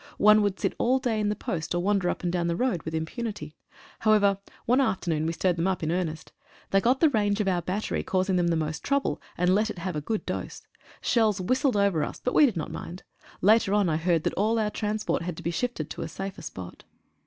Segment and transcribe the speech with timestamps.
[0.17, 2.81] One would sit all day in the post, or wander up and down the road
[2.81, 3.55] with impunity.
[3.99, 4.65] However, 37 SOME EXPERIENCES.
[4.65, 6.31] one afternoon we stirred them up in earnest.
[6.71, 9.77] They got the range of our battery, causing them the most trouble and let it
[9.77, 10.63] have a good dose.
[11.01, 13.03] Shells whistled over us but we did not mind.
[13.41, 16.41] Later on I heard that all our transport had to be shifted to a safer
[16.41, 16.83] spot.